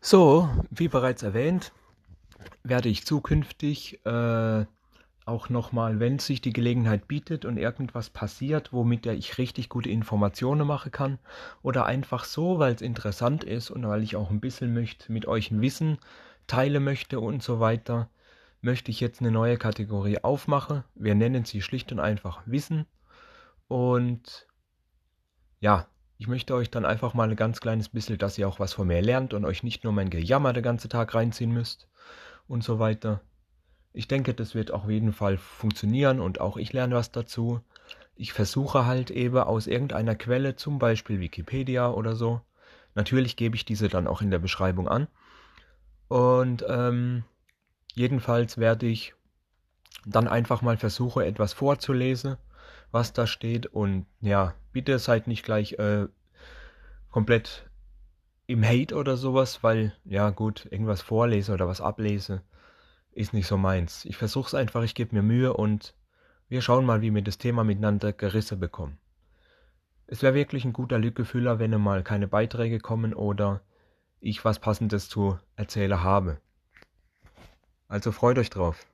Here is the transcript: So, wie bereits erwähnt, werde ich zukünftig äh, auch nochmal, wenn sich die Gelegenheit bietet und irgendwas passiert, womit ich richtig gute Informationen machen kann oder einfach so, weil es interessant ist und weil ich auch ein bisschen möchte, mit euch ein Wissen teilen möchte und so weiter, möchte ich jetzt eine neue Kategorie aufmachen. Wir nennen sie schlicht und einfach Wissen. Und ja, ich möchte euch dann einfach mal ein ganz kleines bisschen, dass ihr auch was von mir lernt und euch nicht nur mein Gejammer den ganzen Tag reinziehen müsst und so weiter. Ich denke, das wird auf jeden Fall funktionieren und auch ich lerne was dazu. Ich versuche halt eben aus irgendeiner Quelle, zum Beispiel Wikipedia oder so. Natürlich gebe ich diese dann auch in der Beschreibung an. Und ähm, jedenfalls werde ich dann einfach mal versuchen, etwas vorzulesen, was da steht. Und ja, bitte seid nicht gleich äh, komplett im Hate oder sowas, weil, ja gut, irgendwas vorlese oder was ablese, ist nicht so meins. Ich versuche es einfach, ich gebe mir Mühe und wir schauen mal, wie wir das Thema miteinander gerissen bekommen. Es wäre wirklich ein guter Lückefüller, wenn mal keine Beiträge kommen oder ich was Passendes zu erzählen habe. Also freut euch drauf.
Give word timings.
So, 0.00 0.48
wie 0.70 0.88
bereits 0.88 1.22
erwähnt, 1.22 1.72
werde 2.62 2.88
ich 2.88 3.04
zukünftig 3.04 4.04
äh, 4.06 4.64
auch 5.24 5.48
nochmal, 5.50 6.00
wenn 6.00 6.18
sich 6.18 6.40
die 6.40 6.52
Gelegenheit 6.52 7.06
bietet 7.08 7.44
und 7.44 7.58
irgendwas 7.58 8.08
passiert, 8.08 8.72
womit 8.72 9.06
ich 9.06 9.38
richtig 9.38 9.68
gute 9.68 9.90
Informationen 9.90 10.66
machen 10.66 10.90
kann 10.90 11.18
oder 11.62 11.84
einfach 11.84 12.24
so, 12.24 12.58
weil 12.58 12.74
es 12.74 12.80
interessant 12.80 13.44
ist 13.44 13.70
und 13.70 13.86
weil 13.86 14.02
ich 14.02 14.16
auch 14.16 14.30
ein 14.30 14.40
bisschen 14.40 14.72
möchte, 14.72 15.12
mit 15.12 15.26
euch 15.26 15.50
ein 15.50 15.60
Wissen 15.60 15.98
teilen 16.46 16.82
möchte 16.82 17.20
und 17.20 17.42
so 17.42 17.60
weiter, 17.60 18.08
möchte 18.62 18.90
ich 18.90 19.00
jetzt 19.00 19.20
eine 19.20 19.30
neue 19.30 19.58
Kategorie 19.58 20.18
aufmachen. 20.22 20.82
Wir 20.94 21.14
nennen 21.14 21.44
sie 21.44 21.60
schlicht 21.60 21.92
und 21.92 22.00
einfach 22.00 22.42
Wissen. 22.46 22.86
Und 23.68 24.46
ja, 25.60 25.86
ich 26.18 26.26
möchte 26.26 26.54
euch 26.54 26.70
dann 26.70 26.84
einfach 26.84 27.14
mal 27.14 27.30
ein 27.30 27.36
ganz 27.36 27.60
kleines 27.60 27.88
bisschen, 27.88 28.18
dass 28.18 28.36
ihr 28.38 28.48
auch 28.48 28.58
was 28.58 28.72
von 28.72 28.88
mir 28.88 29.00
lernt 29.00 29.34
und 29.34 29.44
euch 29.44 29.62
nicht 29.62 29.84
nur 29.84 29.92
mein 29.92 30.10
Gejammer 30.10 30.52
den 30.52 30.64
ganzen 30.64 30.90
Tag 30.90 31.14
reinziehen 31.14 31.52
müsst 31.52 31.88
und 32.48 32.64
so 32.64 32.80
weiter. 32.80 33.20
Ich 33.92 34.08
denke, 34.08 34.34
das 34.34 34.54
wird 34.54 34.72
auf 34.72 34.88
jeden 34.90 35.12
Fall 35.12 35.38
funktionieren 35.38 36.20
und 36.20 36.40
auch 36.40 36.56
ich 36.56 36.72
lerne 36.72 36.96
was 36.96 37.12
dazu. 37.12 37.60
Ich 38.16 38.32
versuche 38.32 38.84
halt 38.84 39.12
eben 39.12 39.38
aus 39.38 39.68
irgendeiner 39.68 40.16
Quelle, 40.16 40.56
zum 40.56 40.80
Beispiel 40.80 41.20
Wikipedia 41.20 41.88
oder 41.88 42.16
so. 42.16 42.40
Natürlich 42.96 43.36
gebe 43.36 43.54
ich 43.54 43.64
diese 43.64 43.88
dann 43.88 44.08
auch 44.08 44.20
in 44.20 44.32
der 44.32 44.40
Beschreibung 44.40 44.88
an. 44.88 45.06
Und 46.08 46.64
ähm, 46.68 47.22
jedenfalls 47.94 48.58
werde 48.58 48.86
ich 48.86 49.14
dann 50.04 50.26
einfach 50.26 50.62
mal 50.62 50.78
versuchen, 50.78 51.22
etwas 51.22 51.52
vorzulesen, 51.52 52.38
was 52.90 53.12
da 53.12 53.26
steht. 53.26 53.66
Und 53.66 54.06
ja, 54.20 54.54
bitte 54.72 54.98
seid 54.98 55.26
nicht 55.26 55.44
gleich 55.44 55.74
äh, 55.74 56.06
komplett 57.10 57.68
im 58.46 58.64
Hate 58.64 58.94
oder 58.94 59.16
sowas, 59.16 59.62
weil, 59.62 59.94
ja 60.04 60.30
gut, 60.30 60.66
irgendwas 60.70 61.02
vorlese 61.02 61.52
oder 61.52 61.68
was 61.68 61.80
ablese, 61.80 62.42
ist 63.12 63.34
nicht 63.34 63.46
so 63.46 63.58
meins. 63.58 64.04
Ich 64.04 64.16
versuche 64.16 64.46
es 64.48 64.54
einfach, 64.54 64.82
ich 64.82 64.94
gebe 64.94 65.14
mir 65.14 65.22
Mühe 65.22 65.52
und 65.52 65.94
wir 66.48 66.62
schauen 66.62 66.86
mal, 66.86 67.02
wie 67.02 67.14
wir 67.14 67.22
das 67.22 67.36
Thema 67.36 67.62
miteinander 67.62 68.12
gerissen 68.12 68.58
bekommen. 68.58 68.98
Es 70.06 70.22
wäre 70.22 70.34
wirklich 70.34 70.64
ein 70.64 70.72
guter 70.72 70.98
Lückefüller, 70.98 71.58
wenn 71.58 71.78
mal 71.78 72.02
keine 72.02 72.26
Beiträge 72.26 72.78
kommen 72.80 73.12
oder 73.12 73.60
ich 74.20 74.44
was 74.44 74.58
Passendes 74.58 75.10
zu 75.10 75.38
erzählen 75.56 76.02
habe. 76.02 76.40
Also 77.88 78.12
freut 78.12 78.38
euch 78.38 78.48
drauf. 78.48 78.86